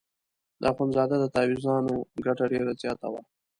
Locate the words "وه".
3.11-3.21